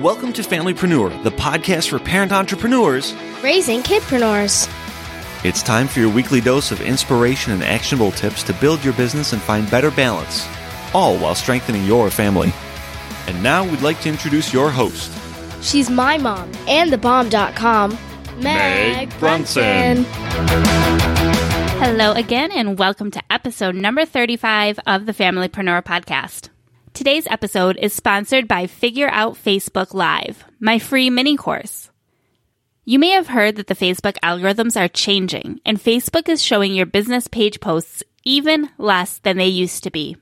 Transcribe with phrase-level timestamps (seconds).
[0.00, 4.68] Welcome to Familypreneur, the podcast for parent entrepreneurs raising kidpreneurs.
[5.42, 9.32] It's time for your weekly dose of inspiration and actionable tips to build your business
[9.32, 10.46] and find better balance,
[10.92, 12.52] all while strengthening your family.
[13.26, 15.10] And now we'd like to introduce your host.
[15.62, 17.98] She's my mom and thebomb.com,
[18.38, 20.04] Meg, Meg Brunson.
[21.78, 26.50] Hello again, and welcome to episode number 35 of the Familypreneur podcast.
[26.96, 31.90] Today's episode is sponsored by Figure Out Facebook Live, my free mini course.
[32.86, 36.86] You may have heard that the Facebook algorithms are changing, and Facebook is showing your
[36.86, 40.16] business page posts even less than they used to be.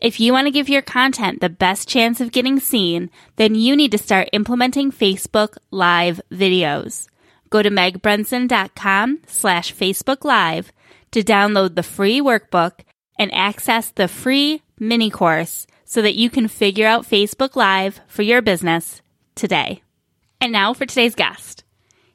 [0.00, 3.76] If you want to give your content the best chance of getting seen, then you
[3.76, 7.06] need to start implementing Facebook Live videos.
[7.50, 10.72] Go to megbrunson.com slash Facebook Live
[11.10, 12.80] to download the free workbook
[13.18, 18.22] and access the free mini course so that you can figure out Facebook Live for
[18.22, 19.02] your business
[19.34, 19.82] today.
[20.40, 21.64] And now for today's guest.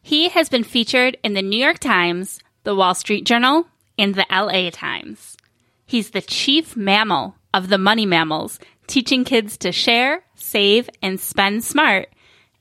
[0.01, 4.25] He has been featured in the New York Times, the Wall Street Journal, and the
[4.31, 5.37] LA Times.
[5.85, 11.63] He's the chief mammal of the money mammals, teaching kids to share, save, and spend
[11.63, 12.09] smart.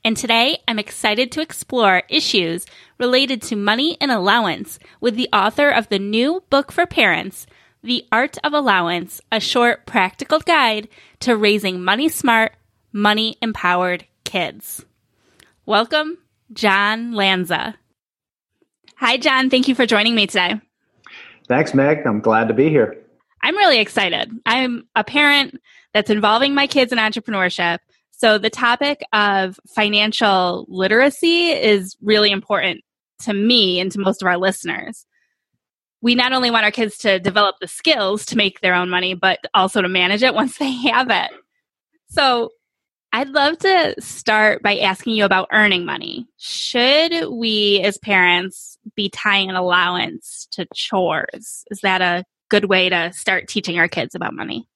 [0.03, 2.65] And today I'm excited to explore issues
[2.97, 7.45] related to money and allowance with the author of the new book for parents,
[7.83, 10.89] the Art of Allowance, a short practical guide
[11.21, 12.53] to raising money smart,
[12.91, 14.85] money empowered kids.
[15.65, 16.17] Welcome,
[16.51, 17.75] Jon Lanza.
[18.97, 19.49] Hi, John.
[19.49, 20.59] Thank you for joining me today.
[21.47, 22.05] Thanks, Meg.
[22.05, 22.97] I'm glad to be here.
[23.41, 24.29] I'm really excited.
[24.45, 25.59] I'm a parent
[25.93, 27.79] that's involving my kids in entrepreneurship.
[28.11, 32.81] So, the topic of financial literacy is really important
[33.21, 35.05] to me and to most of our listeners
[36.01, 39.13] we not only want our kids to develop the skills to make their own money,
[39.13, 41.31] but also to manage it once they have it.
[42.09, 42.51] So,
[43.11, 46.27] I'd love to start by asking you about earning money.
[46.37, 51.63] Should we, as parents, be tying an allowance to chores?
[51.71, 54.67] Is that a good way to start teaching our kids about money?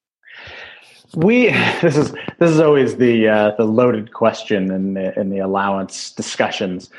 [1.16, 1.52] We
[1.82, 6.12] this is this is always the uh, the loaded question in the, in the allowance
[6.12, 6.90] discussions.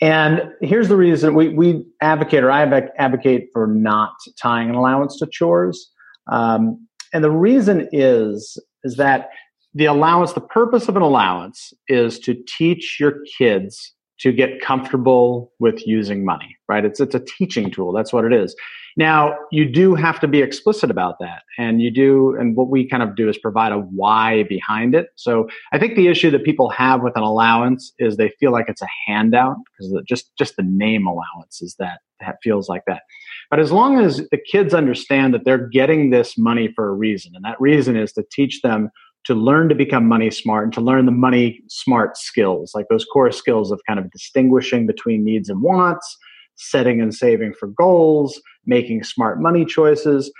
[0.00, 2.62] And here's the reason we, we advocate, or I
[2.98, 5.90] advocate for not tying an allowance to chores.
[6.30, 9.30] Um, and the reason is, is that
[9.74, 15.52] the allowance, the purpose of an allowance is to teach your kids to get comfortable
[15.58, 16.84] with using money, right?
[16.84, 17.92] It's, it's a teaching tool.
[17.92, 18.54] That's what it is.
[18.96, 21.42] Now, you do have to be explicit about that.
[21.56, 25.10] And you do, and what we kind of do is provide a why behind it.
[25.14, 28.68] So I think the issue that people have with an allowance is they feel like
[28.68, 33.02] it's a handout because just, just the name allowance is that, that feels like that.
[33.50, 37.32] But as long as the kids understand that they're getting this money for a reason,
[37.36, 38.90] and that reason is to teach them
[39.28, 43.04] to learn to become money smart and to learn the money smart skills, like those
[43.04, 46.16] core skills of kind of distinguishing between needs and wants,
[46.56, 50.32] setting and saving for goals, making smart money choices.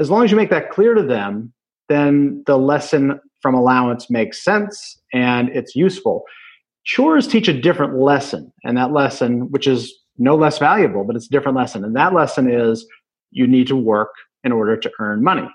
[0.00, 1.52] As long as you make that clear to them,
[1.90, 6.24] then the lesson from allowance makes sense and it's useful.
[6.84, 11.26] Chores teach a different lesson, and that lesson, which is no less valuable, but it's
[11.26, 11.84] a different lesson.
[11.84, 12.86] And that lesson is
[13.30, 15.46] you need to work in order to earn money.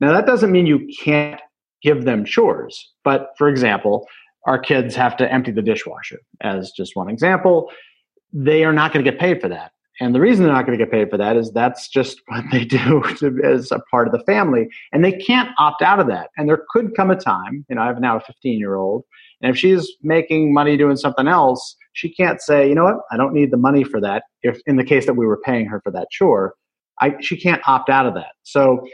[0.00, 1.40] Now, that doesn't mean you can't
[1.82, 2.92] give them chores.
[3.04, 4.06] But for example,
[4.46, 7.70] our kids have to empty the dishwasher, as just one example.
[8.32, 9.72] They are not going to get paid for that.
[10.00, 12.44] And the reason they're not going to get paid for that is that's just what
[12.52, 13.02] they do
[13.44, 14.68] as a part of the family.
[14.92, 16.30] And they can't opt out of that.
[16.36, 19.04] And there could come a time, you know, I have now a 15 year old,
[19.40, 23.16] and if she's making money doing something else, she can't say, you know what, I
[23.16, 24.24] don't need the money for that.
[24.42, 26.54] If in the case that we were paying her for that chore,
[27.00, 28.32] I, she can't opt out of that.
[28.42, 28.84] So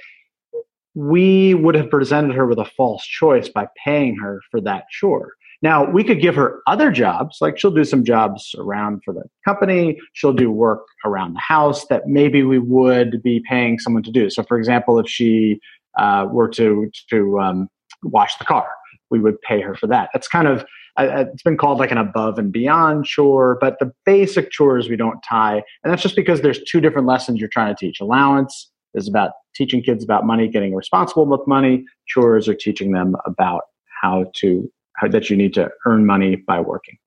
[0.94, 5.32] we would have presented her with a false choice by paying her for that chore.
[5.62, 9.22] Now, we could give her other jobs, like she'll do some jobs around for the
[9.44, 14.12] company, she'll do work around the house that maybe we would be paying someone to
[14.12, 14.28] do.
[14.28, 15.58] So, for example, if she
[15.98, 17.68] uh, were to, to um,
[18.02, 18.68] wash the car,
[19.10, 20.10] we would pay her for that.
[20.12, 20.64] That's kind of
[20.96, 24.96] uh, it's been called like an above and beyond chore, but the basic chores we
[24.96, 28.70] don't tie, and that's just because there's two different lessons you're trying to teach: allowance
[28.94, 31.84] is about teaching kids about money, getting responsible with money.
[32.06, 33.62] Chores are teaching them about
[34.02, 36.98] how to how, that you need to earn money by working.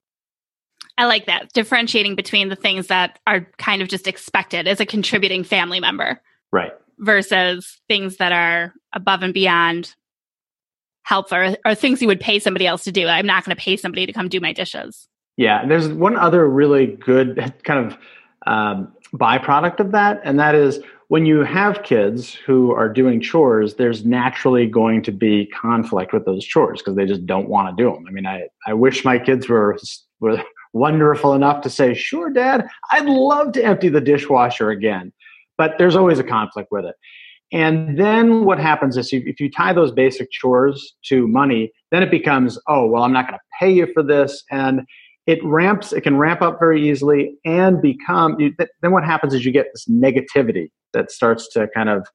[0.98, 4.86] I like that differentiating between the things that are kind of just expected as a
[4.86, 6.19] contributing family member,
[6.51, 9.95] right, versus things that are above and beyond
[11.04, 13.07] help or, or things you would pay somebody else to do.
[13.07, 15.07] I'm not going to pay somebody to come do my dishes.
[15.38, 17.98] Yeah, there's one other really good kind of
[18.45, 23.75] um, byproduct of that, and that is when you have kids who are doing chores,
[23.75, 27.81] there's naturally going to be conflict with those chores because they just don't want to
[27.81, 28.06] do them.
[28.07, 29.77] I mean, I, I wish my kids were,
[30.19, 30.44] were
[30.74, 35.13] wonderful enough to say, sure, dad, I'd love to empty the dishwasher again.
[35.57, 36.95] But there's always a conflict with it.
[37.54, 42.12] And then what happens is if you tie those basic chores to money, then it
[42.12, 44.44] becomes, oh, well, I'm not going to pay you for this.
[44.51, 44.81] And
[45.28, 48.38] it ramps, it can ramp up very easily and become,
[48.82, 52.08] then what happens is you get this negativity that starts to kind of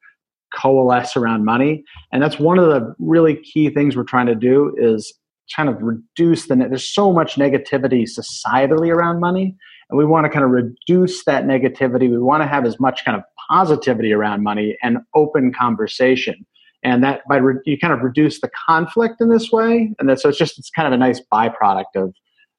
[0.54, 1.84] coalesce around money.
[2.10, 5.12] And that's one of the really key things we're trying to do is
[5.54, 9.54] kind of reduce the, there's so much negativity societally around money.
[9.90, 12.10] And we want to kind of reduce that negativity.
[12.10, 16.46] We want to have as much kind of positivity around money and open conversation.
[16.82, 19.94] And that by re, you kind of reduce the conflict in this way.
[19.98, 22.14] And that, so it's just, it's kind of a nice byproduct of,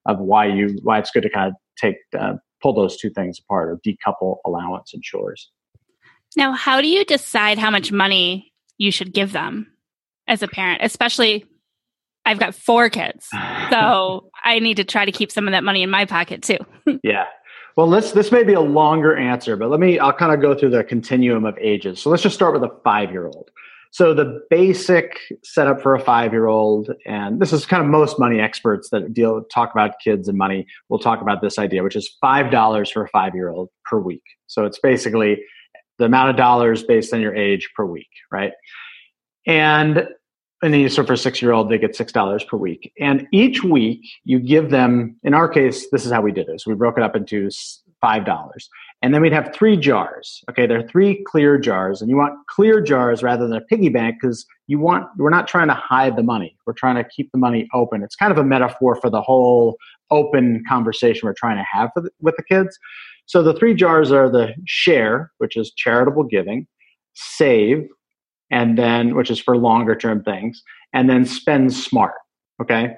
[0.06, 3.40] of why you, why it's good to kind of take, uh, pull those two things
[3.40, 5.52] apart or decouple allowance and chores.
[6.36, 9.68] Now, how do you decide how much money you should give them
[10.28, 11.46] as a parent, especially
[12.26, 13.28] I've got four kids.
[13.70, 16.58] So I need to try to keep some of that money in my pocket too.
[17.04, 17.26] yeah.
[17.76, 20.58] Well, let's this may be a longer answer, but let me I'll kind of go
[20.58, 22.02] through the continuum of ages.
[22.02, 23.50] So let's just start with a 5-year-old.
[23.94, 28.90] So the basic setup for a 5-year-old and this is kind of most money experts
[28.90, 32.92] that deal talk about kids and money will talk about this idea, which is $5
[32.92, 34.24] for a 5-year-old per week.
[34.48, 35.44] So it's basically
[36.00, 38.54] the amount of dollars based on your age per week, right?
[39.46, 40.08] And
[40.64, 42.94] and then you so for a six year old they get six dollars per week
[42.98, 46.66] and each week you give them in our case this is how we did this
[46.66, 47.50] we broke it up into
[48.04, 48.70] five dollars.
[49.02, 50.68] And then we'd have three jars okay?
[50.68, 54.18] There are three clear jars and you want clear jars rather than a piggy bank
[54.22, 56.58] because you want we're not trying to hide the money.
[56.66, 58.04] We're trying to keep the money open.
[58.04, 59.78] It's kind of a metaphor for the whole
[60.12, 61.92] open conversation we're trying to have
[62.22, 62.78] with the kids.
[63.26, 66.68] So the three jars are the share, which is charitable giving,
[67.14, 67.88] save,
[68.52, 70.62] and then which is for longer term things,
[70.94, 72.16] and then spend smart.
[72.62, 72.94] Okay,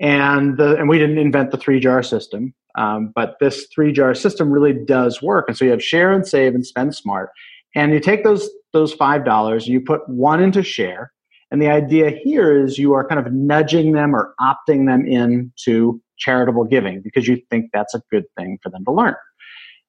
[0.00, 4.14] and the and we didn't invent the three jar system, um, but this three jar
[4.14, 5.46] system really does work.
[5.48, 7.30] And so you have share and save and spend smart,
[7.74, 11.12] and you take those those five dollars, you put one into share,
[11.50, 16.00] and the idea here is you are kind of nudging them or opting them into
[16.18, 19.14] charitable giving because you think that's a good thing for them to learn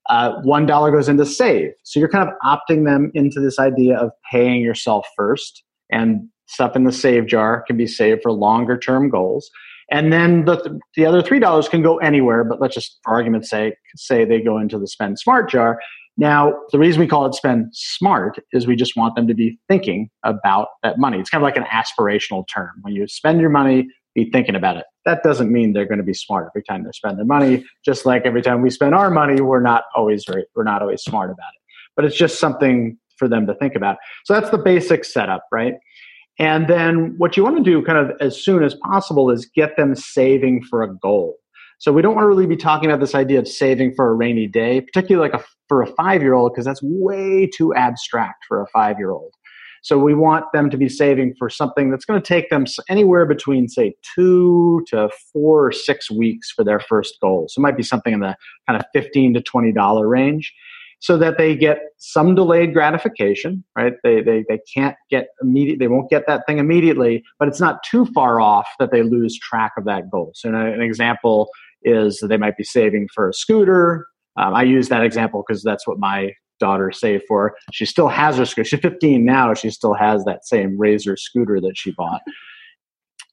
[0.08, 1.72] uh, one dollar goes into save.
[1.84, 6.76] So you're kind of opting them into this idea of paying yourself first, and stuff
[6.76, 9.50] in the save jar can be saved for longer term goals.
[9.92, 13.50] And then the the other three dollars can go anywhere, but let's just, for argument's
[13.50, 15.80] sake, say they go into the spend smart jar.
[16.18, 19.60] Now, the reason we call it spend smart is we just want them to be
[19.68, 21.20] thinking about that money.
[21.20, 22.72] It's kind of like an aspirational term.
[22.82, 24.86] When you spend your money, be thinking about it.
[25.04, 27.66] That doesn't mean they're going to be smart every time they spend their money.
[27.84, 31.04] Just like every time we spend our money, we're not always very, we're not always
[31.04, 31.62] smart about it.
[31.98, 33.98] But it's just something for them to think about.
[34.24, 35.74] So that's the basic setup, right?
[36.38, 39.78] And then what you want to do kind of as soon as possible is get
[39.78, 41.38] them saving for a goal.
[41.80, 44.14] So we don't want to really be talking about this idea of saving for a
[44.14, 48.45] rainy day, particularly like a, for a five year old, because that's way too abstract
[48.48, 49.33] for a five year old.
[49.81, 53.26] So we want them to be saving for something that's going to take them anywhere
[53.28, 57.45] between, say, two to four or six weeks for their first goal.
[57.50, 58.36] So it might be something in the
[58.68, 60.52] kind of fifteen to twenty dollar range,
[61.06, 63.64] so that they get some delayed gratification.
[63.78, 63.94] Right?
[64.04, 65.78] They they they can't get immediate.
[65.78, 69.38] They won't get that thing immediately, but it's not too far off that they lose
[69.38, 70.31] track of that goal.
[70.33, 71.50] So an example
[71.83, 74.07] is they might be saving for a scooter.
[74.35, 77.54] Um, I use that example because that's what my daughter saved for.
[77.71, 78.68] She still has her scooter.
[78.68, 79.54] She's 15 now.
[79.54, 82.21] She still has that same Razor scooter that she bought,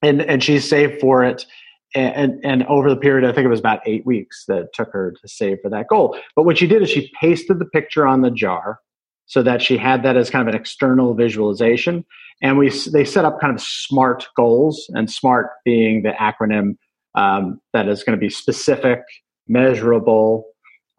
[0.02, 1.46] and and she saved for it.
[1.94, 4.90] And, and, over the period, I think it was about eight weeks that it took
[4.92, 6.18] her to save for that goal.
[6.34, 8.80] But what she did is she pasted the picture on the jar
[9.26, 12.04] so that she had that as kind of an external visualization.
[12.40, 16.76] And we they set up kind of smart goals, and SMART being the acronym
[17.14, 19.00] um, that is going to be specific,
[19.46, 20.46] measurable,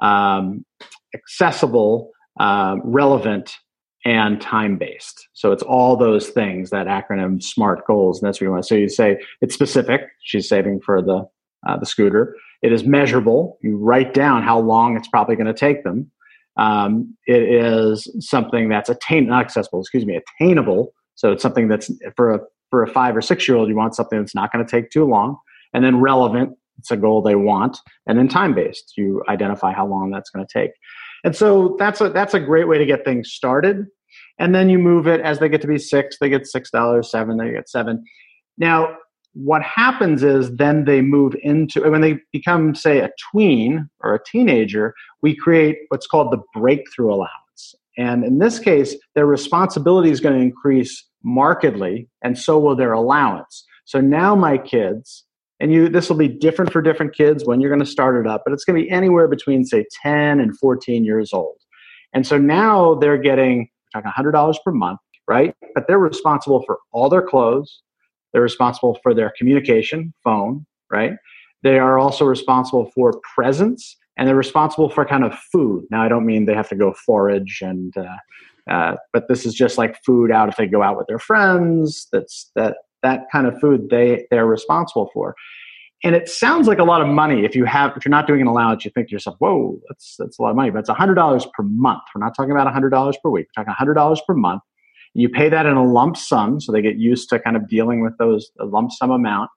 [0.02, 0.66] um,
[1.14, 3.56] accessible, uh, relevant,
[4.06, 5.28] and time based.
[5.34, 8.66] So it's all those things that acronym SMART goals, and that's what you want.
[8.66, 10.02] So you say it's specific.
[10.22, 11.28] She's saving for the
[11.68, 12.36] uh, the scooter.
[12.62, 13.58] It is measurable.
[13.62, 16.12] You write down how long it's probably going to take them.
[16.58, 19.80] Um, it is something that's attain not accessible.
[19.82, 20.94] Excuse me, attainable.
[21.16, 23.70] So it's something that's for a for a five or six year old.
[23.70, 25.38] You want something that's not going to take too long,
[25.74, 28.94] and then relevant it's a goal they want, and then time based.
[28.98, 30.72] You identify how long that's going to take.
[31.24, 33.86] And so that's a that's a great way to get things started.
[34.40, 37.10] And then you move it as they get to be six, they get six dollars,
[37.10, 38.04] seven, they get seven.
[38.58, 38.98] Now,
[39.34, 44.24] what happens is then they move into when they become, say, a tween or a
[44.24, 47.76] teenager, we create what's called the breakthrough allowance.
[47.98, 52.94] And in this case, their responsibility is going to increase markedly, and so will their
[52.94, 53.66] allowance.
[53.86, 55.26] So now my kids,
[55.60, 58.30] and you this will be different for different kids when you're going to start it
[58.30, 61.58] up, but it's going to be anywhere between say 10 and 14 years old.
[62.14, 65.56] And so now they're getting talking $100 per month, right?
[65.76, 67.82] But they're responsible for all their clothes,
[68.32, 71.14] they're responsible for their communication, phone, right?
[71.62, 75.86] They are also responsible for presents and they're responsible for kind of food.
[75.90, 79.54] Now, I don't mean they have to go forage and, uh, uh, but this is
[79.54, 82.08] just like food out if they go out with their friends.
[82.12, 85.36] That's that that kind of food they they're responsible for.
[86.06, 88.42] And it sounds like a lot of money if you have if you're not doing
[88.42, 90.90] an allowance, you think to yourself, "Whoa, that's that's a lot of money." But it's
[90.90, 92.02] hundred dollars per month.
[92.14, 93.48] We're not talking about hundred dollars per week.
[93.56, 94.62] We're talking hundred dollars per month.
[95.14, 98.02] You pay that in a lump sum, so they get used to kind of dealing
[98.02, 99.50] with those lump sum amount.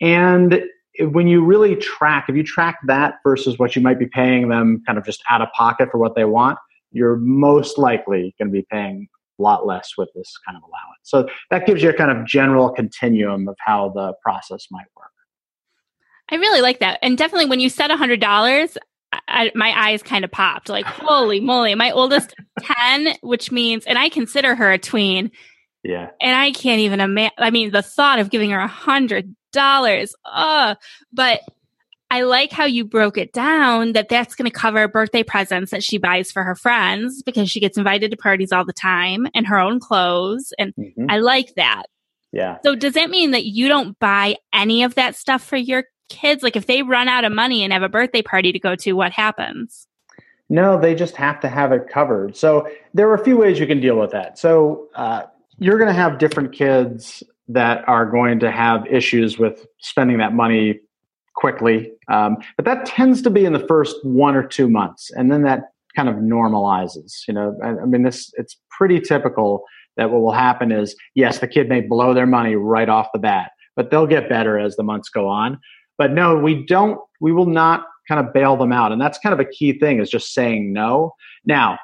[0.00, 0.62] And
[1.00, 4.82] when you really track, if you track that versus what you might be paying them
[4.86, 6.58] kind of just out of pocket for what they want,
[6.92, 11.00] you're most likely going to be paying a lot less with this kind of allowance.
[11.02, 15.10] So that gives you a kind of general continuum of how the process might work.
[16.30, 16.98] I really like that.
[17.02, 18.76] And definitely when you said $100,
[19.28, 21.74] I, my eyes kind of popped like, holy moly.
[21.74, 25.30] My oldest 10, which means, and I consider her a tween.
[25.82, 26.10] Yeah.
[26.20, 27.34] And I can't even imagine.
[27.38, 30.14] I mean, the thought of giving her a hundred dollars.
[30.24, 30.74] Uh,
[31.12, 31.40] but
[32.10, 35.82] I like how you broke it down that that's going to cover birthday presents that
[35.82, 39.46] she buys for her friends because she gets invited to parties all the time and
[39.46, 40.52] her own clothes.
[40.58, 41.06] And mm-hmm.
[41.08, 41.86] I like that.
[42.32, 42.58] Yeah.
[42.64, 46.42] So does that mean that you don't buy any of that stuff for your kids?
[46.42, 48.92] Like if they run out of money and have a birthday party to go to,
[48.92, 49.88] what happens?
[50.48, 52.36] No, they just have to have it covered.
[52.36, 54.38] So there are a few ways you can deal with that.
[54.38, 55.22] So uh,
[55.58, 60.32] you're going to have different kids that are going to have issues with spending that
[60.32, 60.80] money
[61.36, 61.92] quickly.
[62.08, 65.42] Um, but that tends to be in the first one or two months, and then
[65.42, 67.12] that kind of normalizes.
[67.28, 69.64] You know, I, I mean, this it's pretty typical
[69.96, 73.18] that what will happen is yes, the kid may blow their money right off the
[73.18, 75.58] bat, but they'll get better as the months go on.
[75.98, 76.98] But no, we don't.
[77.20, 80.00] We will not kind of bail them out, and that's kind of a key thing
[80.00, 81.12] is just saying no.
[81.44, 81.78] Now,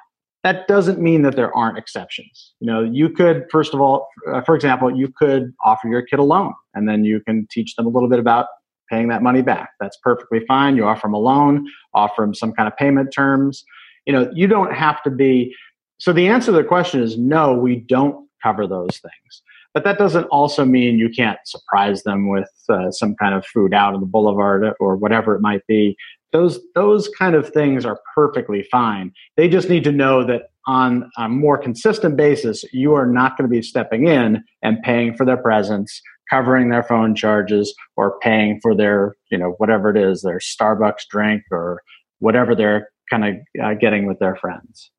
[0.45, 2.53] that doesn't mean that there aren't exceptions.
[2.61, 6.19] You know, you could, first of all, uh, for example, you could offer your kid
[6.19, 8.47] a loan and then you can teach them a little bit about
[8.93, 9.71] paying that money back.
[9.81, 10.77] That's perfectly fine.
[10.77, 13.65] You offer them a loan, offer them some kind of payment terms.
[14.07, 15.55] You know, you don't have to be.
[15.99, 19.43] So the answer to the question is no, we don't cover those things.
[19.73, 23.73] But that doesn't also mean you can't surprise them with uh, some kind of food
[23.73, 25.97] out on the boulevard or whatever it might be.
[26.33, 29.13] Those those kind of things are perfectly fine.
[29.37, 33.49] They just need to know that on a more consistent basis, you are not going
[33.49, 36.01] to be stepping in and paying for their presents
[36.33, 41.07] covering their phone charges or paying for their, you know, whatever it is, their Starbucks
[41.11, 41.83] drink or
[42.21, 44.91] whatever they're kind of uh, getting with their friends.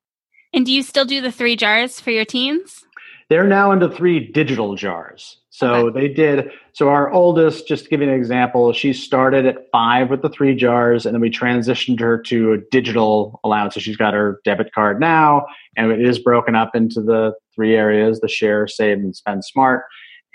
[0.52, 2.84] And do you still do the three jars for your teens?
[3.30, 5.38] They're now into three digital jars.
[5.50, 6.00] So okay.
[6.00, 6.50] they did.
[6.72, 10.28] So our oldest, just to give you an example, she started at five with the
[10.28, 13.74] three jars, and then we transitioned her to a digital allowance.
[13.74, 17.74] So she's got her debit card now, and it is broken up into the three
[17.74, 19.84] areas: the share, save, and spend smart.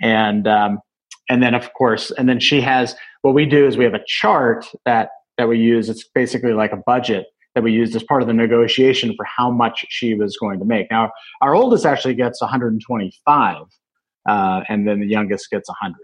[0.02, 0.80] And um,
[1.30, 4.04] and then of course and then she has what we do is we have a
[4.06, 5.10] chart that
[5.40, 5.90] that we use.
[5.90, 9.50] It's basically like a budget that we used as part of the negotiation for how
[9.50, 10.92] much she was going to make.
[10.92, 13.56] Now our oldest actually gets 125
[14.28, 15.96] uh, and then the youngest gets 100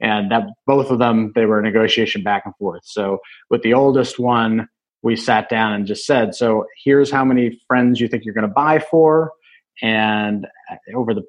[0.00, 2.82] and that both of them they were a negotiation back and forth.
[2.84, 3.18] So
[3.50, 4.68] with the oldest one
[5.02, 8.46] we sat down and just said so here's how many friends you think you're going
[8.46, 9.32] to buy for
[9.80, 10.46] and
[10.94, 11.22] over the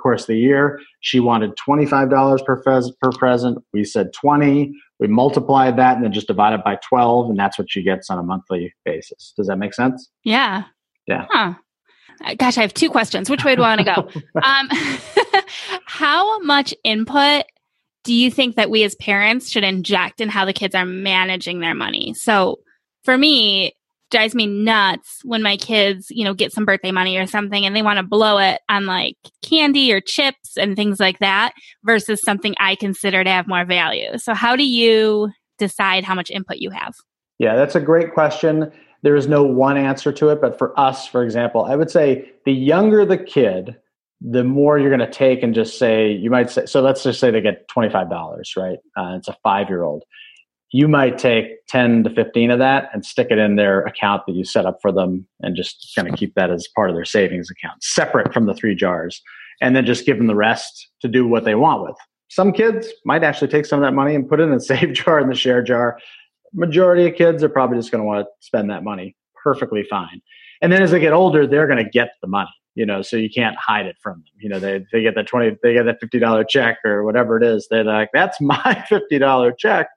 [0.00, 3.58] course of the year, she wanted $25 per, per present.
[3.72, 4.72] We said 20.
[5.00, 8.18] We multiplied that and then just divided by 12, and that's what she gets on
[8.18, 9.32] a monthly basis.
[9.36, 10.10] Does that make sense?
[10.24, 10.64] Yeah.
[11.06, 11.26] Yeah.
[11.30, 11.54] Huh.
[12.36, 13.30] Gosh, I have two questions.
[13.30, 14.20] Which way do I want to go?
[14.42, 14.68] um,
[15.86, 17.44] how much input
[18.04, 21.60] do you think that we as parents should inject in how the kids are managing
[21.60, 22.14] their money?
[22.14, 22.58] So,
[23.04, 23.72] for me,
[24.10, 27.76] drives me nuts when my kids, you know, get some birthday money or something and
[27.76, 31.52] they want to blow it on like candy or chips and things like that
[31.84, 34.16] versus something I consider to have more value.
[34.18, 36.94] So, how do you decide how much input you have?
[37.38, 38.72] Yeah, that's a great question.
[39.02, 42.32] There is no one answer to it, but for us, for example, I would say
[42.44, 43.76] the younger the kid,
[44.20, 47.20] the more you're going to take and just say, you might say, so let's just
[47.20, 48.78] say they get $25, right?
[48.96, 50.02] Uh, it's a five year old
[50.70, 54.34] you might take 10 to 15 of that and stick it in their account that
[54.34, 57.06] you set up for them and just kind of keep that as part of their
[57.06, 59.22] savings account, separate from the three jars,
[59.60, 61.96] and then just give them the rest to do what they want with.
[62.28, 64.92] Some kids might actually take some of that money and put it in a save
[64.92, 65.98] jar and the share jar.
[66.52, 70.20] Majority of kids are probably just going to want to spend that money perfectly fine.
[70.60, 73.16] And then as they get older, they're going to get the money, you know, so
[73.16, 74.24] you can't hide it from them.
[74.40, 77.44] You know, they, they get that 20, they get that $50 check or whatever it
[77.44, 77.68] is.
[77.70, 78.56] They're like, that's my
[78.90, 79.88] $50 check.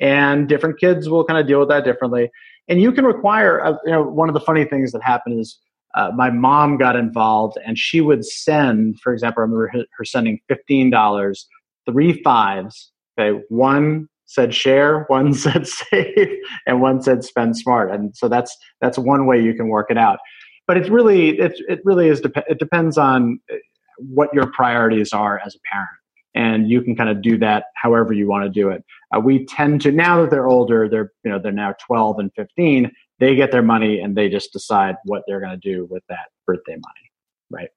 [0.00, 2.30] And different kids will kind of deal with that differently.
[2.68, 5.58] And you can require, uh, you know, one of the funny things that happened is
[5.94, 10.40] uh, my mom got involved and she would send, for example, I remember her sending
[10.50, 11.44] $15,
[11.86, 12.92] three fives.
[13.18, 13.40] Okay.
[13.48, 17.90] One said share, one said save, and one said spend smart.
[17.90, 20.18] And so that's that's one way you can work it out.
[20.66, 23.56] But it's really it it really is it depends on uh,
[23.98, 25.90] what your priorities are as a parent,
[26.34, 28.84] and you can kind of do that however you want to do it.
[29.14, 32.32] Uh, we tend to now that they're older, they're you know they're now twelve and
[32.34, 32.90] fifteen.
[33.18, 36.28] They get their money and they just decide what they're going to do with that
[36.46, 37.12] birthday money,
[37.50, 37.68] right?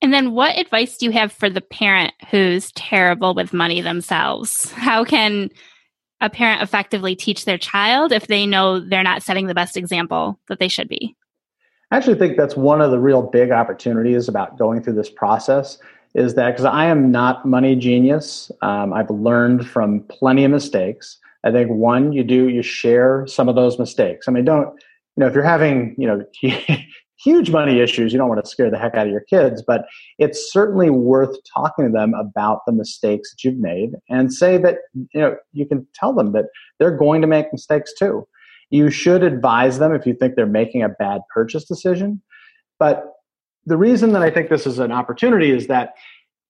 [0.00, 4.70] And then, what advice do you have for the parent who's terrible with money themselves?
[4.72, 5.48] How can
[6.20, 10.38] a parent effectively teach their child if they know they're not setting the best example
[10.48, 11.16] that they should be?
[11.90, 15.78] I actually think that's one of the real big opportunities about going through this process
[16.14, 21.18] is that because I am not money genius, um, I've learned from plenty of mistakes.
[21.44, 24.28] I think one, you do you share some of those mistakes.
[24.28, 24.68] I mean, don't
[25.16, 26.24] you know if you're having you know
[27.24, 29.86] huge money issues, you don't want to scare the heck out of your kids, but
[30.18, 34.78] it's certainly worth talking to them about the mistakes that you've made and say that,
[34.94, 36.46] you know, you can tell them that
[36.78, 38.26] they're going to make mistakes too.
[38.70, 42.20] You should advise them if you think they're making a bad purchase decision.
[42.78, 43.13] But
[43.66, 45.94] the reason that I think this is an opportunity is that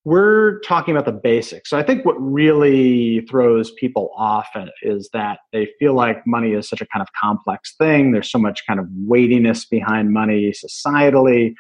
[0.05, 1.71] we're talking about the basics.
[1.71, 4.49] So I think what really throws people off
[4.83, 8.13] is that they feel like money is such a kind of complex thing.
[8.13, 11.55] There's so much kind of weightiness behind money societally,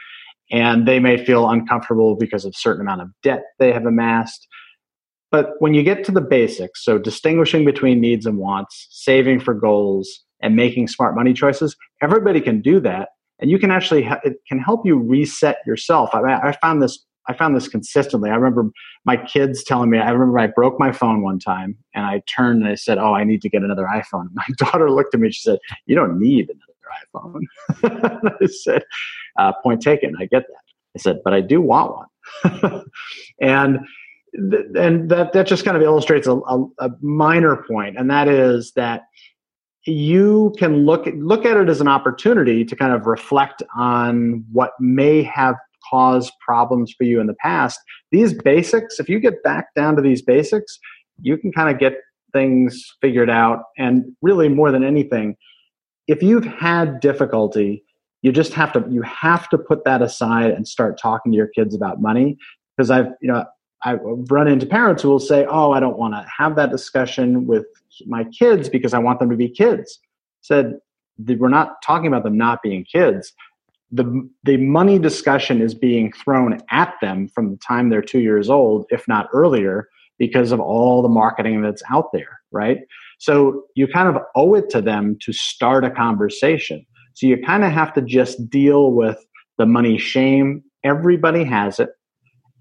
[0.51, 4.47] and they may feel uncomfortable because of certain amount of debt they have amassed.
[5.31, 9.55] But when you get to the basics, so distinguishing between needs and wants, saving for
[9.55, 13.09] goals, and making smart money choices, everybody can do that.
[13.41, 16.11] And you can actually, it can help you reset yourself.
[16.15, 18.31] I, I found this I found this consistently.
[18.31, 18.71] I remember
[19.05, 22.63] my kids telling me, I remember I broke my phone one time and I turned
[22.63, 24.29] and I said, Oh, I need to get another iPhone.
[24.35, 27.43] My daughter looked at me, she said, You don't need another
[27.83, 28.37] iPhone.
[28.43, 28.85] I said,
[29.39, 30.15] uh, Point taken.
[30.21, 30.63] I get that.
[30.97, 32.85] I said, But I do want one.
[33.41, 33.79] and
[34.37, 38.73] and that, that just kind of illustrates a, a, a minor point, and that is
[38.75, 39.03] that
[39.87, 44.73] you can look look at it as an opportunity to kind of reflect on what
[44.81, 45.57] may have
[45.91, 47.79] caused problems for you in the past.
[48.11, 50.79] These basics, if you get back down to these basics,
[51.21, 51.95] you can kind of get
[52.33, 53.65] things figured out.
[53.77, 55.37] And really, more than anything,
[56.07, 57.85] if you've had difficulty,
[58.23, 61.49] you just have to you have to put that aside and start talking to your
[61.49, 62.39] kids about money.
[62.77, 63.45] Because I've you know
[63.85, 67.47] I've run into parents who will say, "Oh, I don't want to have that discussion
[67.47, 67.67] with
[68.07, 69.99] my kids because I want them to be kids."
[70.41, 70.75] Said
[71.27, 73.33] we're not talking about them not being kids
[73.95, 78.51] the the money discussion is being thrown at them from the time they're two years
[78.51, 82.79] old, if not earlier, because of all the marketing that's out there, right?
[83.19, 86.85] So you kind of owe it to them to start a conversation.
[87.15, 89.25] So you kind of have to just deal with
[89.59, 90.65] the money shame.
[90.83, 91.91] Everybody has it,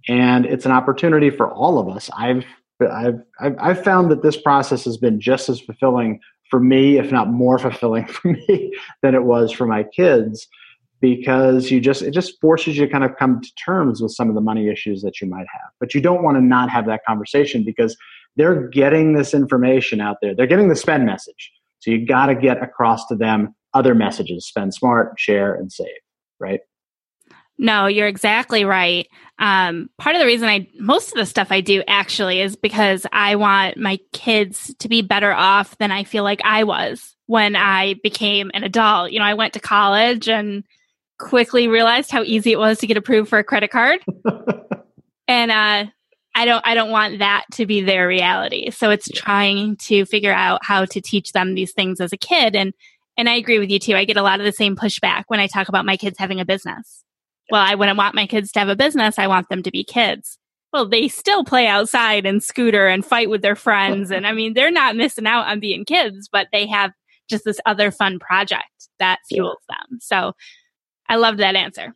[0.07, 2.11] and it's an opportunity for all of us.
[2.15, 2.45] I've
[2.91, 6.19] I've I've, I've found that this process has been just as fulfilling
[6.49, 10.47] for me, if not more fulfilling for me, than it was for my kids
[11.03, 14.29] because you just it just forces you to kind of come to terms with some
[14.29, 15.69] of the money issues that you might have.
[15.79, 17.97] But you don't want to not have that conversation because
[18.37, 20.33] they're getting this information out there.
[20.33, 21.51] They're getting the spend message.
[21.79, 25.87] So you got to get across to them other messages spend smart share and save
[26.39, 26.61] right
[27.57, 29.07] no, you're exactly right.
[29.39, 33.05] Um, part of the reason I, most of the stuff I do actually is because
[33.11, 37.55] I want my kids to be better off than I feel like I was when
[37.55, 39.11] I became an adult.
[39.11, 40.63] You know, I went to college and
[41.19, 43.99] quickly realized how easy it was to get approved for a credit card.
[45.27, 45.85] and uh,
[46.35, 48.71] I don't I don't want that to be their reality.
[48.71, 52.55] So it's trying to figure out how to teach them these things as a kid
[52.55, 52.73] and
[53.15, 53.95] and I agree with you too.
[53.95, 56.39] I get a lot of the same pushback when I talk about my kids having
[56.39, 57.03] a business.
[57.53, 59.19] Well, I wouldn't want my kids to have a business.
[59.19, 60.39] I want them to be kids.
[60.73, 64.09] Well, they still play outside and scooter and fight with their friends.
[64.09, 66.93] and I mean, they're not missing out on being kids, but they have
[67.29, 69.99] just this other fun project that fuels them.
[70.01, 70.33] So
[71.07, 71.93] I loved that answer.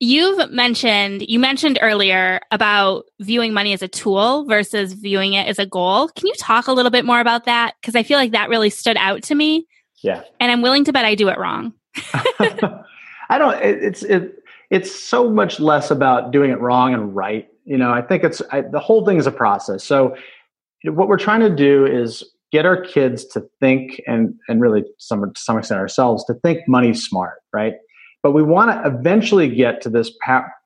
[0.00, 5.58] You've mentioned, you mentioned earlier about viewing money as a tool versus viewing it as
[5.58, 6.08] a goal.
[6.08, 7.74] Can you talk a little bit more about that?
[7.82, 9.66] Because I feel like that really stood out to me.
[10.02, 10.22] Yeah.
[10.40, 11.74] And I'm willing to bet I do it wrong.
[13.28, 14.41] I don't, it, it's, it,
[14.72, 17.46] it's so much less about doing it wrong and right.
[17.64, 19.84] You know, I think it's, I, the whole thing is a process.
[19.84, 20.16] So
[20.84, 25.20] what we're trying to do is get our kids to think and, and really some,
[25.22, 27.74] to some extent ourselves to think money smart, right?
[28.22, 30.10] But we want to eventually get to this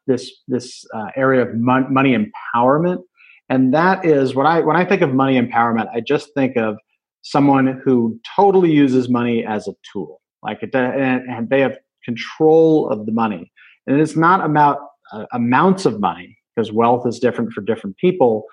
[0.06, 3.02] this this uh, area of mon- money empowerment,
[3.48, 6.76] and that is what I when I think of money empowerment, I just think of
[7.22, 12.88] someone who totally uses money as a tool, like it, and, and they have control
[12.90, 13.50] of the money,
[13.86, 14.78] and it's not about
[15.12, 18.44] uh, amounts of money because wealth is different for different people,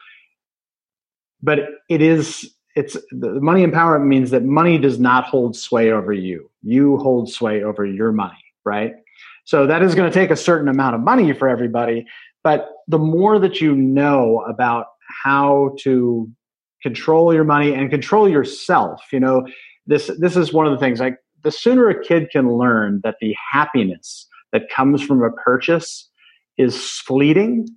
[1.41, 6.11] but it is it's the money empowerment means that money does not hold sway over
[6.11, 6.49] you.
[6.63, 8.93] You hold sway over your money right?
[9.45, 12.05] So that is going to take a certain amount of money for everybody.
[12.43, 14.87] But the more that you know about
[15.23, 16.29] how to
[16.81, 19.45] control your money and control yourself, you know,
[19.85, 23.15] this this is one of the things like the sooner a kid can learn that
[23.19, 26.09] the happiness that comes from a purchase
[26.57, 27.67] is fleeting,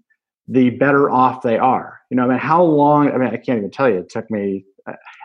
[0.47, 1.99] the better off they are.
[2.11, 3.11] You know, I mean, how long?
[3.11, 3.99] I mean, I can't even tell you.
[3.99, 4.65] It took me.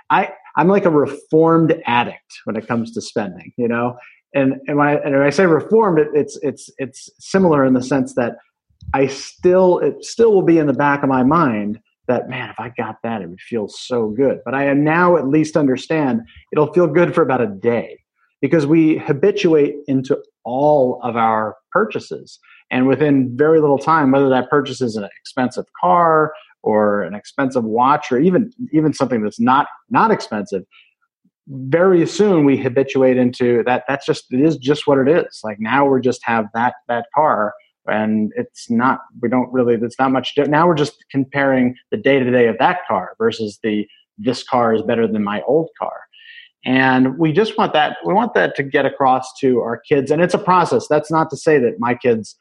[0.10, 3.54] I I'm like a reformed addict when it comes to spending.
[3.58, 3.98] You know,
[4.34, 7.74] and and when I, and when I say reformed, it, it's it's it's similar in
[7.74, 8.38] the sense that
[8.94, 12.60] I still it still will be in the back of my mind that man, if
[12.60, 14.40] I got that, it would feel so good.
[14.44, 18.00] But I am now at least understand it'll feel good for about a day
[18.42, 24.50] because we habituate into all of our purchases, and within very little time, whether that
[24.50, 29.68] purchase is an expensive car or an expensive watch or even even something that's not
[29.90, 30.64] not expensive
[31.48, 35.42] very soon we habituate into that that's just it is just what it is.
[35.44, 37.54] Like now we're just have that that car
[37.88, 42.20] and it's not we don't really there's not much now we're just comparing the day
[42.20, 46.02] to day of that car versus the this car is better than my old car
[46.66, 50.12] and we just want that we want that to get across to our kids.
[50.12, 50.88] And it's a process.
[50.88, 52.38] That's not to say that my kids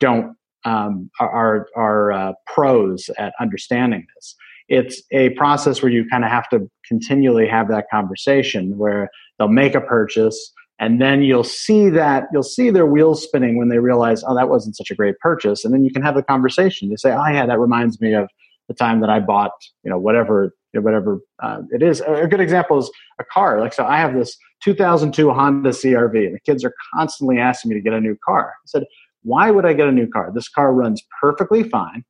[0.00, 4.34] don't um, are are uh, pros at understanding this.
[4.68, 9.48] It's a process where you kind of have to continually have that conversation where they'll
[9.48, 13.78] make a purchase and then you'll see that you'll see their wheels spinning when they
[13.78, 15.64] realize oh that wasn't such a great purchase.
[15.64, 16.90] And then you can have the conversation.
[16.90, 18.28] You say oh yeah that reminds me of
[18.68, 19.52] the time that i bought
[19.84, 23.84] you know whatever whatever uh, it is a good example is a car like so
[23.84, 27.92] i have this 2002 honda crv and the kids are constantly asking me to get
[27.92, 28.84] a new car i said
[29.22, 32.04] why would i get a new car this car runs perfectly fine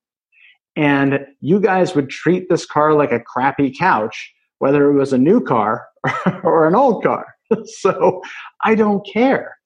[0.76, 5.18] and you guys would treat this car like a crappy couch, whether it was a
[5.18, 5.86] new car
[6.42, 7.26] or an old car.
[7.64, 8.22] so
[8.64, 9.56] I don't care.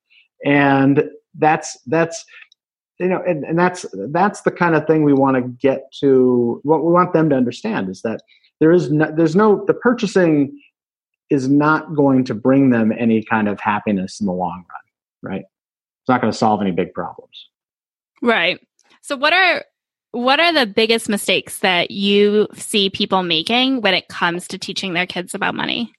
[0.44, 1.05] And
[1.38, 2.25] that's that's
[2.98, 6.61] you know and, and that's that's the kind of thing we want to get to
[6.62, 8.22] what we want them to understand is that
[8.61, 10.59] there is no, there's no the purchasing
[11.28, 14.80] is not going to bring them any kind of happiness in the long run
[15.26, 15.42] right?
[15.42, 17.48] It's not going to solve any big problems.
[18.22, 18.61] Right.
[19.02, 19.64] So what are
[20.12, 24.94] what are the biggest mistakes that you see people making when it comes to teaching
[24.94, 25.92] their kids about money?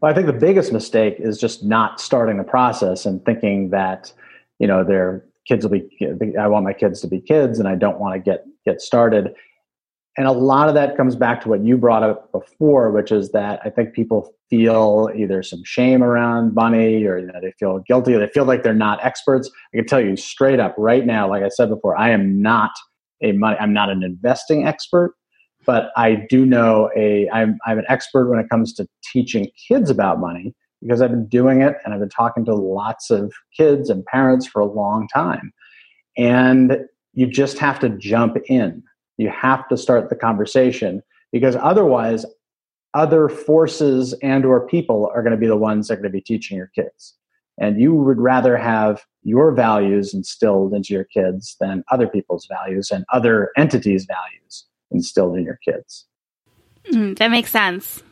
[0.00, 4.12] Well, I think the biggest mistake is just not starting the process and thinking that,
[4.58, 7.74] you know, their kids will be I want my kids to be kids and I
[7.74, 9.34] don't want to get get started.
[10.16, 13.32] And a lot of that comes back to what you brought up before, which is
[13.32, 17.80] that I think people feel either some shame around money or you know, they feel
[17.80, 19.50] guilty or they feel like they're not experts.
[19.72, 22.70] I can tell you straight up right now, like I said before, I am not
[23.22, 25.14] a money, I'm not an investing expert,
[25.66, 29.90] but I do know a, I'm, I'm an expert when it comes to teaching kids
[29.90, 30.54] about money
[30.84, 34.46] because I've been doing it and I've been talking to lots of kids and parents
[34.46, 35.52] for a long time.
[36.16, 36.78] And
[37.14, 38.82] you just have to jump in.
[39.16, 42.26] You have to start the conversation because otherwise
[42.92, 46.10] other forces and or people are going to be the ones that are going to
[46.10, 47.14] be teaching your kids
[47.58, 52.90] and you would rather have your values instilled into your kids than other people's values
[52.90, 56.06] and other entities values instilled in your kids
[56.92, 58.02] mm, that makes sense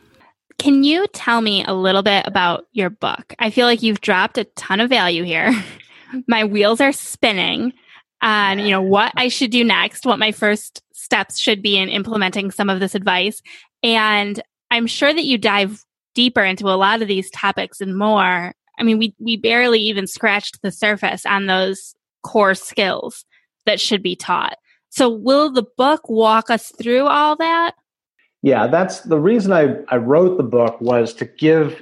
[0.63, 4.39] can you tell me a little bit about your book i feel like you've dropped
[4.39, 5.53] a ton of value here
[6.29, 7.73] my wheels are spinning
[8.21, 11.89] and you know what i should do next what my first steps should be in
[11.89, 13.43] implementing some of this advice
[13.83, 14.41] and
[14.73, 18.55] I'm sure that you dive deeper into a lot of these topics and more.
[18.79, 23.27] I mean, we, we barely even scratched the surface on those core skills
[23.67, 24.57] that should be taught.
[24.89, 27.75] So, will the book walk us through all that?
[28.43, 31.81] Yeah, that's the reason I, I wrote the book was to give,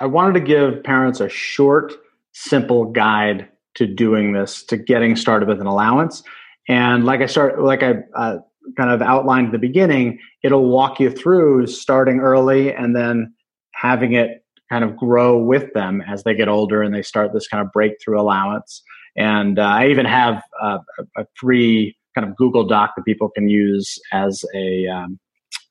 [0.00, 1.92] I wanted to give parents a short,
[2.32, 6.22] simple guide to doing this, to getting started with an allowance.
[6.68, 8.38] And like I start, like I uh,
[8.76, 13.32] kind of outlined at the beginning, it'll walk you through starting early and then
[13.74, 17.46] having it kind of grow with them as they get older and they start this
[17.46, 18.82] kind of breakthrough allowance.
[19.16, 20.78] And uh, I even have uh,
[21.16, 25.20] a free kind of Google Doc that people can use as a um,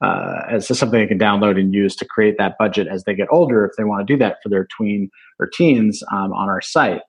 [0.03, 3.27] uh, as something they can download and use to create that budget as they get
[3.31, 6.61] older if they want to do that for their tween or teens um, on our
[6.61, 7.01] site.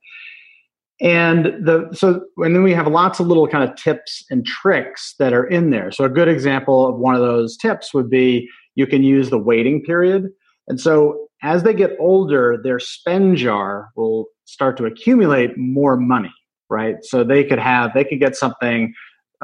[1.00, 5.14] And the so and then we have lots of little kind of tips and tricks
[5.18, 5.90] that are in there.
[5.90, 9.38] So a good example of one of those tips would be you can use the
[9.38, 10.28] waiting period.
[10.68, 16.32] And so as they get older, their spend jar will start to accumulate more money,
[16.70, 16.96] right?
[17.02, 18.94] So they could have they could get something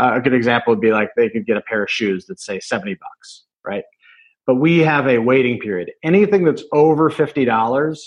[0.01, 2.41] uh, a good example would be like they could get a pair of shoes that
[2.41, 3.85] say 70 bucks, right?
[4.47, 5.93] But we have a waiting period.
[6.03, 7.99] Anything that's over $50,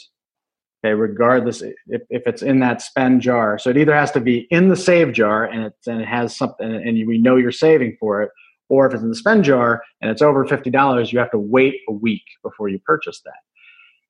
[0.83, 3.59] okay, regardless if, if it's in that spend jar.
[3.59, 6.35] So it either has to be in the save jar and it, and it has
[6.35, 8.31] something and we know you're saving for it,
[8.69, 11.75] or if it's in the spend jar and it's over $50, you have to wait
[11.87, 13.33] a week before you purchase that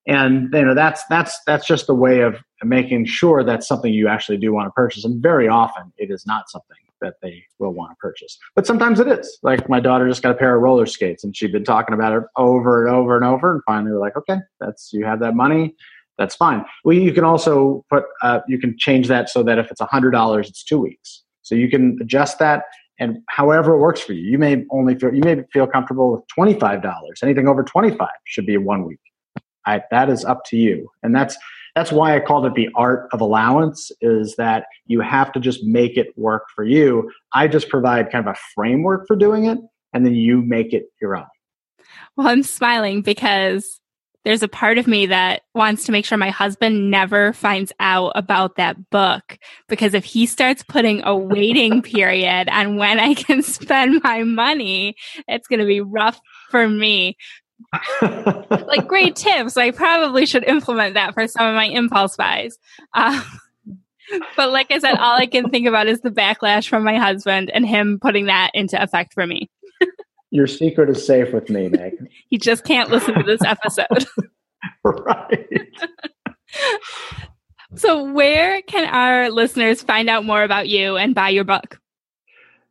[0.06, 4.06] and you know that's that's that's just a way of making sure that's something you
[4.06, 7.72] actually do want to purchase and very often it is not something that they will
[7.72, 8.38] want to purchase.
[8.56, 9.38] But sometimes it is.
[9.42, 12.12] Like my daughter just got a pair of roller skates and she'd been talking about
[12.12, 13.52] it over and over and over.
[13.52, 15.74] And finally, we're like, okay, that's you have that money.
[16.18, 16.64] That's fine.
[16.84, 19.86] Well, you can also put, uh, you can change that so that if it's a
[19.86, 21.22] $100, it's two weeks.
[21.42, 22.64] So you can adjust that
[22.98, 24.30] and however it works for you.
[24.30, 26.82] You may only feel, you may feel comfortable with $25.
[27.22, 29.00] Anything over 25 should be one week.
[29.66, 30.88] I, that is up to you.
[31.02, 31.36] And that's,
[31.74, 35.64] that's why I called it the art of allowance is that you have to just
[35.64, 37.10] make it work for you.
[37.32, 39.58] I just provide kind of a framework for doing it
[39.92, 41.26] and then you make it your own.
[42.16, 43.80] Well, I'm smiling because
[44.24, 48.12] there's a part of me that wants to make sure my husband never finds out
[48.14, 53.42] about that book because if he starts putting a waiting period on when I can
[53.42, 54.96] spend my money,
[55.28, 57.16] it's going to be rough for me
[58.02, 59.56] like great tips.
[59.56, 62.58] I probably should implement that for some of my impulse buys.
[62.92, 63.22] Uh,
[64.36, 67.50] but like I said, all I can think about is the backlash from my husband
[67.50, 69.50] and him putting that into effect for me.
[70.30, 71.92] Your secret is safe with me, Meg.
[72.28, 74.04] he just can't listen to this episode.
[74.84, 75.70] right.
[77.76, 81.78] so, where can our listeners find out more about you and buy your book?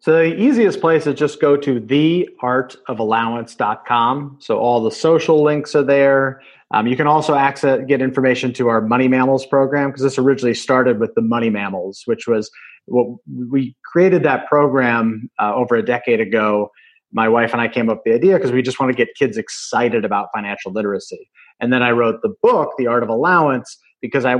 [0.04, 4.38] So the easiest place is just go to theartofallowance.com.
[4.42, 6.42] So all the social links are there.
[6.72, 10.56] Um, you can also access get information to our Money Mammals program because this originally
[10.56, 12.52] started with the Money Mammals, which was
[12.86, 16.70] we created that program uh, over a decade ago.
[17.14, 19.16] My wife and I came up with the idea because we just want to get
[19.16, 21.30] kids excited about financial literacy.
[21.62, 24.36] And then I wrote the book, The Art of Allowance, because I,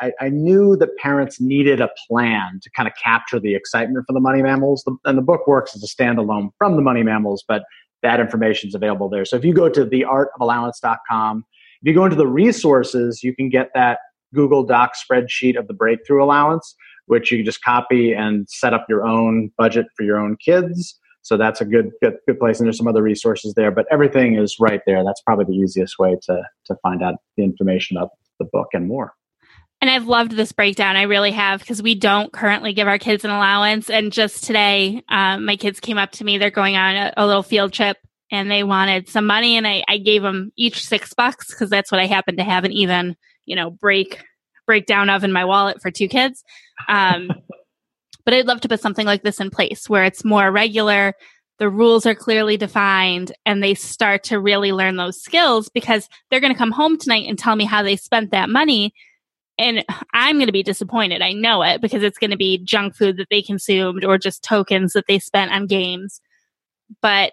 [0.00, 4.12] I, I knew that parents needed a plan to kind of capture the excitement for
[4.12, 4.84] the money mammals.
[5.04, 7.62] And the book works as a standalone from the money mammals, but
[8.02, 9.24] that information is available there.
[9.24, 11.44] So if you go to theartofallowance.com,
[11.80, 14.00] if you go into the resources, you can get that
[14.34, 16.74] Google Doc spreadsheet of the breakthrough allowance,
[17.06, 20.98] which you can just copy and set up your own budget for your own kids.
[21.22, 22.58] So that's a good, good, good place.
[22.58, 25.04] And there's some other resources there, but everything is right there.
[25.04, 28.88] That's probably the easiest way to, to find out the information about the book and
[28.88, 29.14] more.
[29.80, 30.96] And I've loved this breakdown.
[30.96, 33.90] I really have because we don't currently give our kids an allowance.
[33.90, 36.38] And just today, um, my kids came up to me.
[36.38, 37.98] They're going on a, a, little field trip
[38.30, 39.58] and they wanted some money.
[39.58, 42.64] And I, I gave them each six bucks because that's what I happen to have
[42.64, 44.24] an even, you know, break
[44.66, 46.42] breakdown of in my wallet for two kids.
[46.88, 47.28] Um,
[48.24, 51.12] but I'd love to put something like this in place where it's more regular
[51.58, 56.40] the rules are clearly defined and they start to really learn those skills because they're
[56.40, 58.92] going to come home tonight and tell me how they spent that money
[59.58, 61.22] and I'm going to be disappointed.
[61.22, 64.42] I know it because it's going to be junk food that they consumed or just
[64.42, 66.20] tokens that they spent on games.
[67.00, 67.32] But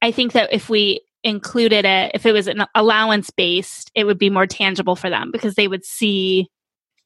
[0.00, 4.18] I think that if we included it, if it was an allowance based, it would
[4.18, 6.48] be more tangible for them because they would see,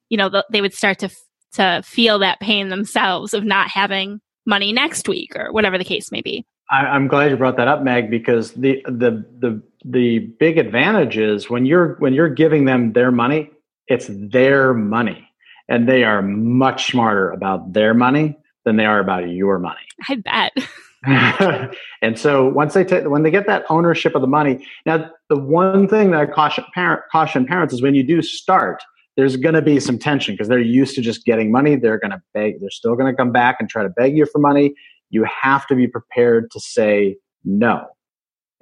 [0.08, 1.10] you know, they would start to
[1.54, 6.10] to feel that pain themselves of not having money next week or whatever the case
[6.12, 6.44] may be.
[6.70, 11.18] I, am glad you brought that up, Meg, because the the the the big advantage
[11.18, 13.50] is when you're when you're giving them their money,
[13.88, 15.28] it's their money,
[15.68, 19.80] and they are much smarter about their money than they are about your money.
[20.08, 20.52] I bet.
[22.02, 25.38] and so once they take when they get that ownership of the money, now the
[25.38, 28.82] one thing that I caution parent caution parents is when you do start,
[29.16, 31.76] there's going to be some tension because they're used to just getting money.
[31.76, 34.26] They're going to beg, they're still going to come back and try to beg you
[34.26, 34.74] for money.
[35.10, 37.84] You have to be prepared to say no.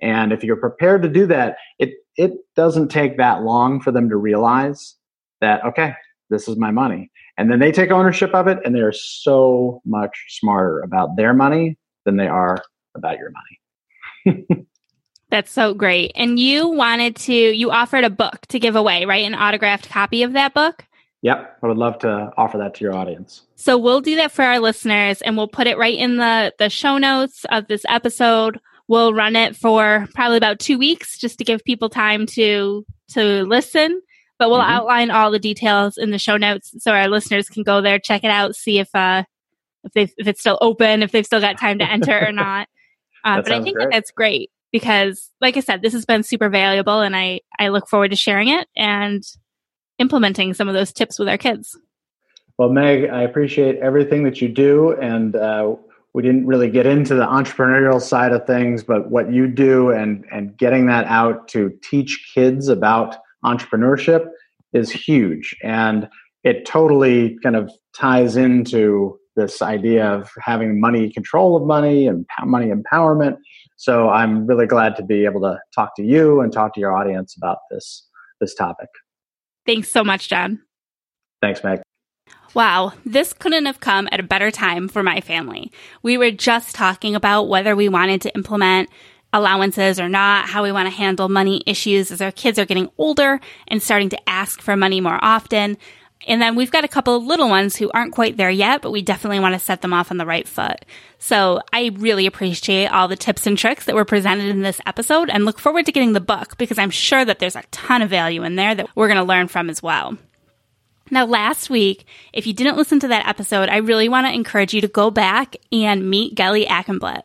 [0.02, 4.08] And if you're prepared to do that, it, it doesn't take that long for them
[4.08, 4.96] to realize
[5.40, 5.94] that, okay,
[6.30, 7.10] this is my money.
[7.36, 11.76] And then they take ownership of it and they're so much smarter about their money
[12.04, 12.58] than they are
[12.94, 14.46] about your money.
[15.30, 16.12] That's so great.
[16.16, 19.24] And you wanted to, you offered a book to give away, right?
[19.24, 20.84] An autographed copy of that book?
[21.22, 23.42] Yep, I would love to offer that to your audience.
[23.56, 26.70] So we'll do that for our listeners and we'll put it right in the the
[26.70, 28.58] show notes of this episode.
[28.88, 33.44] We'll run it for probably about 2 weeks just to give people time to to
[33.44, 34.00] listen,
[34.38, 34.70] but we'll mm-hmm.
[34.70, 38.24] outline all the details in the show notes so our listeners can go there, check
[38.24, 39.22] it out, see if uh
[39.84, 42.66] if they if it's still open, if they've still got time to enter or not.
[43.22, 46.48] Uh, but I think that that's great because like I said, this has been super
[46.48, 49.22] valuable and I I look forward to sharing it and
[49.98, 51.78] implementing some of those tips with our kids.
[52.58, 54.92] Well, Meg, I appreciate everything that you do.
[55.00, 55.76] And uh,
[56.12, 60.24] we didn't really get into the entrepreneurial side of things, but what you do and,
[60.30, 64.28] and getting that out to teach kids about entrepreneurship
[64.72, 65.56] is huge.
[65.62, 66.08] And
[66.44, 72.26] it totally kind of ties into this idea of having money control of money and
[72.44, 73.38] money empowerment.
[73.80, 76.94] So I'm really glad to be able to talk to you and talk to your
[76.94, 78.06] audience about this
[78.38, 78.88] this topic.
[79.64, 80.60] Thanks so much, Jon.
[81.40, 81.80] Thanks, Meg.
[82.52, 85.72] Wow, this couldn't have come at a better time for my family.
[86.02, 88.90] We were just talking about whether we wanted to implement
[89.32, 92.90] allowances or not, how we want to handle money issues as our kids are getting
[92.98, 95.78] older and starting to ask for money more often.
[96.26, 98.90] And then we've got a couple of little ones who aren't quite there yet, but
[98.90, 100.84] we definitely want to set them off on the right foot.
[101.18, 105.30] So I really appreciate all the tips and tricks that were presented in this episode
[105.30, 108.10] and look forward to getting the book because I'm sure that there's a ton of
[108.10, 110.18] value in there that we're going to learn from as well.
[111.10, 114.72] Now, last week, if you didn't listen to that episode, I really want to encourage
[114.72, 117.22] you to go back and meet Gelly Achenblatt.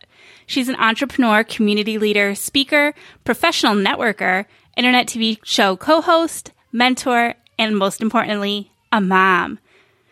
[0.47, 8.01] She's an entrepreneur, community leader, speaker, professional networker, internet TV show co-host, mentor, and most
[8.01, 9.59] importantly, a mom.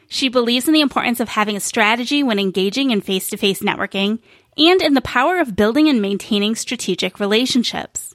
[0.08, 3.62] She believes in the importance of having a strategy when engaging in face to face
[3.62, 4.20] networking
[4.58, 8.14] and in the power of building and maintaining strategic relationships.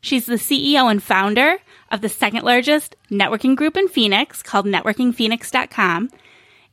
[0.00, 1.58] She's the CEO and founder
[1.90, 6.10] of the second largest networking group in Phoenix called networkingphoenix.com.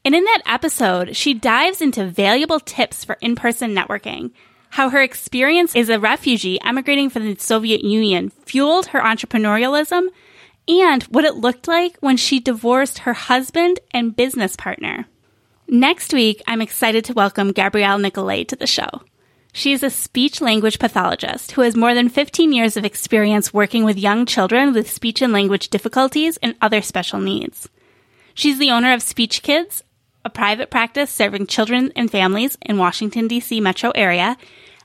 [0.06, 4.32] And in that episode, she dives into valuable tips for in person networking,
[4.72, 10.08] how her experience as a refugee emigrating from the Soviet Union fueled her entrepreneurialism
[10.67, 15.06] and what it looked like when she divorced her husband and business partner.
[15.67, 19.02] Next week, I'm excited to welcome Gabrielle Nicolay to the show.
[19.54, 23.99] She's a speech language pathologist who has more than 15 years of experience working with
[23.99, 27.69] young children with speech and language difficulties and other special needs.
[28.34, 29.84] She's the owner of Speech Kids,
[30.26, 33.62] a private practice serving children and families in Washington, D.C.
[33.62, 34.38] metro area,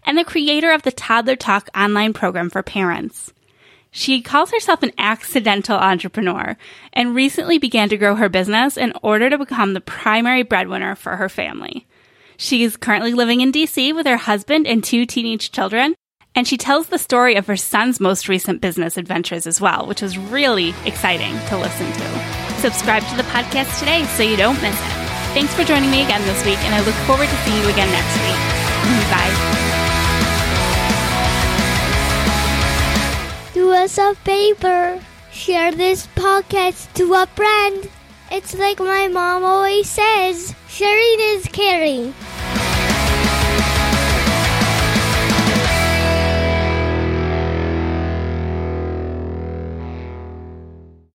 [0.04, 3.32] and the creator of the Toddler Talk online program for parents.
[3.90, 6.57] She calls herself an accidental entrepreneur
[6.92, 11.16] and recently began to grow her business in order to become the primary breadwinner for
[11.16, 11.87] her family.
[12.37, 15.94] She is currently living in DC with her husband and two teenage children,
[16.35, 20.03] and she tells the story of her son's most recent business adventures as well, which
[20.03, 22.59] was really exciting to listen to.
[22.61, 24.98] Subscribe to the podcast today so you don't miss it.
[25.35, 27.90] Thanks for joining me again this week, and I look forward to seeing you again
[27.90, 28.59] next week.
[29.11, 29.77] Bye.
[33.72, 35.00] Us a favor.
[35.31, 37.88] Share this podcast to a friend.
[38.31, 42.14] It's like my mom always says sharing is caring.